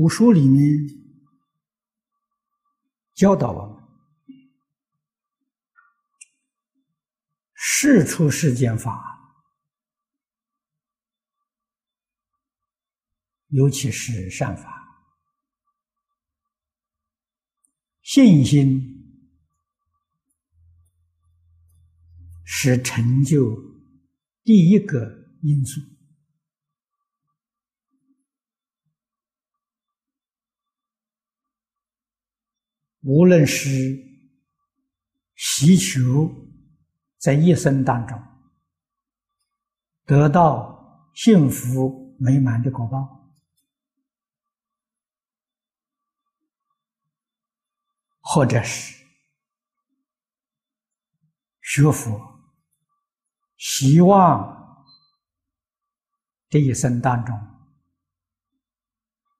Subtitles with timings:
[0.00, 0.64] 古书里面
[3.12, 4.38] 教导我们，
[7.52, 8.98] 事出世间法，
[13.48, 14.88] 尤其是善法，
[18.00, 18.80] 信心
[22.46, 23.54] 是成就
[24.44, 25.78] 第一个因素。
[33.02, 33.68] 无论是
[35.36, 36.30] 祈求
[37.18, 38.20] 在一生当中
[40.04, 43.32] 得到幸福美满的果报，
[48.20, 48.94] 或者是
[51.62, 52.20] 学佛，
[53.56, 54.86] 希望
[56.48, 57.34] 这一生当中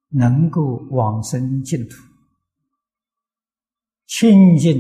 [0.09, 2.10] 能够往生净土。
[4.21, 4.77] 亲近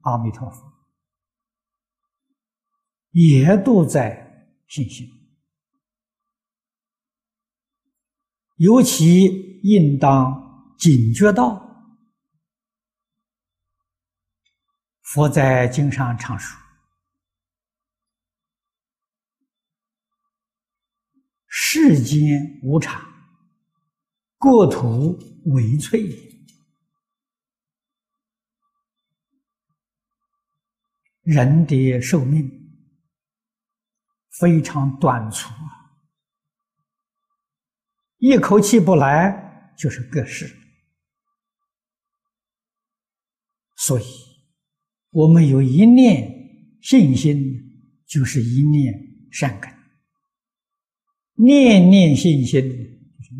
[0.00, 0.60] 阿弥陀佛，
[3.12, 5.08] 也都在信心，
[8.56, 11.64] 尤其应当警觉到，
[15.02, 16.58] 佛在经上常说
[21.46, 23.00] ：“世间无常，
[24.38, 26.30] 国土为脆。”
[31.32, 32.50] 人的寿命
[34.38, 35.96] 非常短促啊，
[38.18, 40.54] 一口气不来就是个世。
[43.76, 44.04] 所以，
[45.10, 47.36] 我们有一念信心，
[48.06, 48.94] 就是一念
[49.32, 49.72] 善根；
[51.34, 52.62] 念念信心，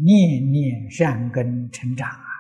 [0.03, 2.32] 念念善根成长啊。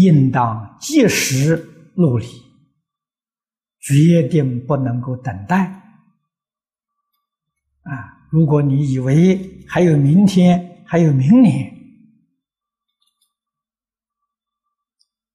[0.00, 2.26] 应当及时努力，
[3.80, 5.66] 决定不能够等待。
[7.82, 11.72] 啊，如果你以为还有明天，还有明年，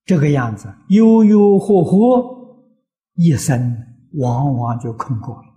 [0.05, 2.65] 这个样子悠悠活活，
[3.15, 3.75] 一生
[4.13, 5.47] 往往就空过了。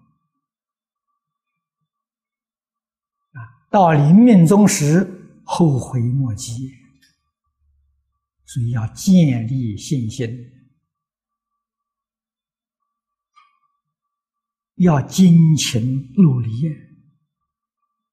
[3.32, 3.38] 啊，
[3.70, 5.06] 到临命终时，
[5.44, 6.72] 后悔莫及。
[8.48, 10.26] 所以要建立信心，
[14.76, 16.87] 要精勤努力。